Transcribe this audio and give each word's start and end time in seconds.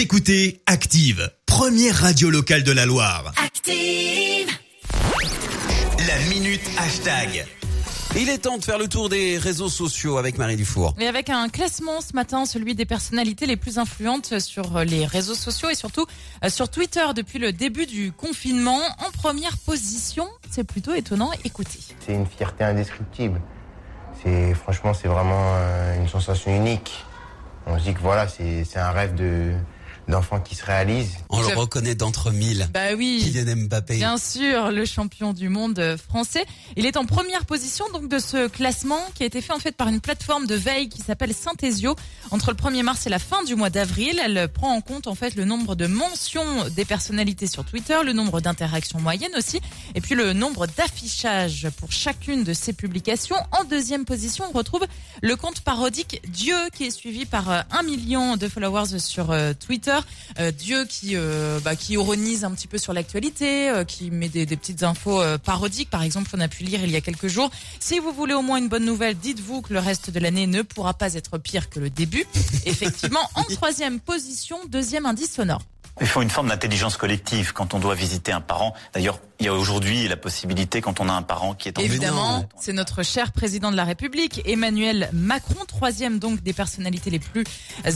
Vous 0.00 0.04
écoutez 0.04 0.62
Active, 0.64 1.30
première 1.44 1.94
radio 1.94 2.30
locale 2.30 2.62
de 2.62 2.72
la 2.72 2.86
Loire. 2.86 3.34
Active. 3.36 4.48
La 5.98 6.18
minute 6.30 6.62
hashtag. 6.78 7.44
Il 8.16 8.30
est 8.30 8.38
temps 8.38 8.56
de 8.56 8.64
faire 8.64 8.78
le 8.78 8.88
tour 8.88 9.10
des 9.10 9.36
réseaux 9.36 9.68
sociaux 9.68 10.16
avec 10.16 10.38
Marie 10.38 10.56
Dufour. 10.56 10.94
Et 10.98 11.06
avec 11.06 11.28
un 11.28 11.50
classement 11.50 12.00
ce 12.00 12.14
matin, 12.14 12.46
celui 12.46 12.74
des 12.74 12.86
personnalités 12.86 13.44
les 13.44 13.58
plus 13.58 13.76
influentes 13.76 14.38
sur 14.38 14.78
les 14.84 15.04
réseaux 15.04 15.34
sociaux 15.34 15.68
et 15.68 15.74
surtout 15.74 16.06
euh, 16.42 16.48
sur 16.48 16.70
Twitter 16.70 17.04
depuis 17.14 17.38
le 17.38 17.52
début 17.52 17.84
du 17.84 18.10
confinement. 18.10 18.80
En 19.06 19.10
première 19.10 19.58
position, 19.58 20.26
c'est 20.50 20.64
plutôt 20.64 20.94
étonnant. 20.94 21.30
Écoutez. 21.44 21.80
C'est 22.06 22.14
une 22.14 22.26
fierté 22.26 22.64
indescriptible. 22.64 23.38
C'est 24.22 24.54
franchement, 24.54 24.94
c'est 24.94 25.08
vraiment 25.08 25.56
euh, 25.56 26.00
une 26.00 26.08
sensation 26.08 26.56
unique. 26.56 26.90
On 27.66 27.78
se 27.78 27.84
dit 27.84 27.92
que 27.92 28.00
voilà, 28.00 28.28
c'est 28.28 28.64
c'est 28.64 28.78
un 28.78 28.92
rêve 28.92 29.14
de 29.14 29.52
d'enfant 30.08 30.40
qui 30.40 30.54
se 30.54 30.64
réalise. 30.64 31.08
On 31.28 31.40
le 31.40 31.56
reconnaît 31.56 31.94
d'entre 31.94 32.30
mille. 32.30 32.68
Bah 32.72 32.94
oui. 32.96 33.20
Kylian 33.22 33.56
Mbappé. 33.66 33.96
Bien 33.96 34.18
sûr, 34.18 34.70
le 34.70 34.84
champion 34.84 35.32
du 35.32 35.48
monde 35.48 35.96
français. 35.96 36.44
Il 36.76 36.86
est 36.86 36.96
en 36.96 37.04
première 37.06 37.44
position 37.46 37.84
donc 37.92 38.08
de 38.08 38.18
ce 38.18 38.48
classement 38.48 39.00
qui 39.14 39.22
a 39.22 39.26
été 39.26 39.40
fait 39.40 39.52
en 39.52 39.58
fait 39.58 39.76
par 39.76 39.88
une 39.88 40.00
plateforme 40.00 40.46
de 40.46 40.54
veille 40.54 40.88
qui 40.88 41.00
s'appelle 41.00 41.34
Synthesio. 41.34 41.94
Entre 42.30 42.50
le 42.50 42.56
1er 42.56 42.82
mars 42.82 43.06
et 43.06 43.10
la 43.10 43.18
fin 43.18 43.42
du 43.44 43.54
mois 43.54 43.70
d'avril, 43.70 44.20
elle 44.24 44.48
prend 44.48 44.74
en 44.74 44.80
compte 44.80 45.06
en 45.06 45.14
fait 45.14 45.34
le 45.34 45.44
nombre 45.44 45.74
de 45.74 45.86
mentions 45.86 46.68
des 46.70 46.84
personnalités 46.84 47.46
sur 47.46 47.64
Twitter, 47.64 47.98
le 48.04 48.12
nombre 48.12 48.40
d'interactions 48.40 49.00
moyennes 49.00 49.34
aussi, 49.36 49.60
et 49.94 50.00
puis 50.00 50.14
le 50.14 50.32
nombre 50.32 50.66
d'affichages 50.66 51.68
pour 51.78 51.92
chacune 51.92 52.44
de 52.44 52.52
ces 52.52 52.72
publications. 52.72 53.36
En 53.52 53.64
deuxième 53.64 54.04
position, 54.04 54.44
on 54.52 54.56
retrouve 54.56 54.84
le 55.22 55.36
compte 55.36 55.60
parodique 55.60 56.20
Dieu 56.28 56.56
qui 56.74 56.84
est 56.84 56.90
suivi 56.90 57.26
par 57.26 57.50
euh, 57.50 57.60
un 57.70 57.82
million 57.82 58.36
de 58.36 58.48
followers 58.48 58.98
sur 58.98 59.30
euh, 59.30 59.52
Twitter. 59.90 60.06
Euh, 60.38 60.50
Dieu 60.50 60.84
qui 60.86 61.16
euh, 61.16 61.58
bah, 61.60 61.76
qui 61.76 61.94
ironise 61.94 62.44
un 62.44 62.52
petit 62.52 62.66
peu 62.66 62.78
sur 62.78 62.92
l'actualité, 62.92 63.68
euh, 63.68 63.84
qui 63.84 64.10
met 64.10 64.28
des, 64.28 64.46
des 64.46 64.56
petites 64.56 64.82
infos 64.82 65.20
euh, 65.20 65.38
parodiques. 65.38 65.90
Par 65.90 66.02
exemple, 66.02 66.30
on 66.34 66.40
a 66.40 66.48
pu 66.48 66.64
lire 66.64 66.80
il 66.82 66.90
y 66.90 66.96
a 66.96 67.00
quelques 67.00 67.28
jours. 67.28 67.50
Si 67.78 67.98
vous 67.98 68.12
voulez 68.12 68.34
au 68.34 68.42
moins 68.42 68.58
une 68.58 68.68
bonne 68.68 68.84
nouvelle, 68.84 69.16
dites-vous 69.16 69.62
que 69.62 69.72
le 69.72 69.80
reste 69.80 70.10
de 70.10 70.20
l'année 70.20 70.46
ne 70.46 70.62
pourra 70.62 70.94
pas 70.94 71.14
être 71.14 71.38
pire 71.38 71.68
que 71.68 71.80
le 71.80 71.90
début. 71.90 72.24
Effectivement, 72.66 73.28
en 73.34 73.42
troisième 73.44 74.00
position, 74.00 74.58
deuxième 74.68 75.06
indice 75.06 75.34
sonore. 75.34 75.62
Il 76.00 76.06
faut 76.06 76.22
une 76.22 76.30
forme 76.30 76.48
d'intelligence 76.48 76.96
collective 76.96 77.52
quand 77.52 77.74
on 77.74 77.78
doit 77.78 77.94
visiter 77.94 78.32
un 78.32 78.40
parent. 78.40 78.74
D'ailleurs, 78.94 79.20
il 79.40 79.46
y 79.46 79.48
a 79.48 79.54
aujourd'hui 79.54 80.06
la 80.06 80.18
possibilité 80.18 80.82
quand 80.82 81.00
on 81.00 81.08
a 81.08 81.12
un 81.12 81.22
parent 81.22 81.54
qui 81.54 81.68
est 81.68 81.78
en 81.78 81.82
Évidemment, 81.82 82.46
c'est 82.58 82.74
notre 82.74 83.02
cher 83.02 83.32
président 83.32 83.70
de 83.70 83.76
la 83.76 83.84
République, 83.84 84.42
Emmanuel 84.44 85.08
Macron, 85.14 85.64
troisième 85.66 86.18
donc 86.18 86.42
des 86.42 86.52
personnalités 86.52 87.08
les 87.08 87.18
plus 87.18 87.44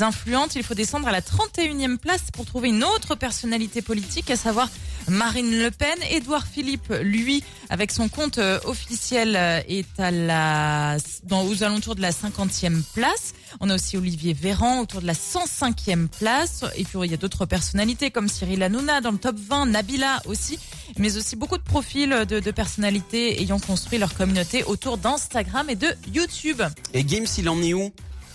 influentes. 0.00 0.56
Il 0.56 0.64
faut 0.64 0.74
descendre 0.74 1.06
à 1.06 1.12
la 1.12 1.20
31e 1.20 1.96
place 1.96 2.24
pour 2.32 2.44
trouver 2.44 2.70
une 2.70 2.82
autre 2.82 3.14
personnalité 3.14 3.82
politique, 3.82 4.30
à 4.32 4.36
savoir 4.36 4.68
Marine 5.06 5.58
Le 5.58 5.70
Pen. 5.70 5.96
Édouard 6.10 6.46
Philippe, 6.46 6.92
lui, 7.02 7.44
avec 7.70 7.92
son 7.92 8.08
compte 8.08 8.38
euh, 8.38 8.58
officiel, 8.64 9.36
euh, 9.36 9.60
est 9.68 10.00
à 10.00 10.10
la, 10.10 10.96
dans, 11.24 11.46
aux 11.46 11.62
alentours 11.62 11.94
de 11.94 12.02
la 12.02 12.10
50e 12.10 12.82
place. 12.94 13.32
On 13.60 13.70
a 13.70 13.74
aussi 13.74 13.96
Olivier 13.96 14.34
Véran 14.34 14.80
autour 14.80 15.00
de 15.00 15.06
la 15.06 15.14
105e 15.14 16.08
place. 16.08 16.64
Et 16.76 16.84
puis 16.84 16.98
il 17.04 17.10
y 17.10 17.14
a 17.14 17.16
d'autres 17.16 17.46
personnalités 17.46 18.10
comme 18.10 18.28
Cyril 18.28 18.62
Hanouna 18.62 19.00
dans 19.00 19.12
le 19.12 19.18
top 19.18 19.36
20, 19.36 19.66
Nabila 19.66 20.20
aussi, 20.26 20.58
mais 20.98 21.16
aussi 21.16 21.27
beaucoup 21.36 21.58
de 21.58 21.62
profils 21.62 22.08
de, 22.28 22.40
de 22.40 22.50
personnalités 22.50 23.40
ayant 23.42 23.58
construit 23.58 23.98
leur 23.98 24.14
communauté 24.14 24.64
autour 24.64 24.98
d'Instagram 24.98 25.68
et 25.70 25.76
de 25.76 25.88
YouTube. 26.12 26.62
Et 26.94 27.04
Games, 27.04 27.26
il 27.36 27.48
en 27.48 27.60
est 27.62 27.74
où 27.74 27.92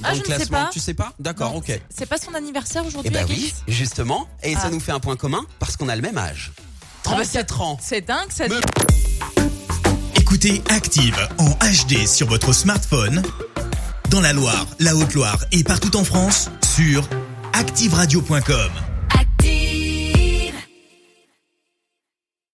dans 0.00 0.08
Ah, 0.08 0.10
le 0.10 0.16
je 0.16 0.20
ne 0.20 0.24
sais 0.26 0.34
classement 0.36 0.64
pas. 0.64 0.70
Tu 0.72 0.80
sais 0.80 0.94
pas? 0.94 1.12
D'accord, 1.18 1.54
ok. 1.56 1.80
C'est 1.88 2.06
pas 2.06 2.18
son 2.18 2.34
anniversaire 2.34 2.82
Eh 2.84 2.88
aujourd'hui, 2.88 3.10
ben 3.10 3.24
Agis 3.24 3.54
oui, 3.66 3.72
justement. 3.74 4.28
Et 4.42 4.54
ça 4.54 4.62
Ah. 4.64 4.70
nous 4.70 4.80
fait 4.80 4.92
un 4.92 5.00
point 5.00 5.16
commun 5.16 5.44
parce 5.58 5.76
qu'on 5.76 5.88
a 5.88 5.96
le 5.96 6.02
même 6.02 6.18
âge. 6.18 6.52
Ah 7.06 7.10
bah, 7.10 7.16
34 7.24 7.60
ans. 7.60 7.78
C'est 7.80 8.00
dingue, 8.06 8.30
ça. 8.30 8.48
Me- 8.48 8.60
Écoutez 10.20 10.62
Active 10.68 11.16
en 11.38 11.50
HD 11.50 12.06
sur 12.06 12.26
votre 12.28 12.52
smartphone, 12.52 13.22
dans 14.10 14.20
la 14.20 14.32
Loire, 14.32 14.66
la 14.80 14.94
Haute-Loire 14.96 15.44
et 15.52 15.62
partout 15.64 15.96
en 15.96 16.04
France, 16.04 16.50
sur 16.76 17.08
activeradio.com. 17.52 18.70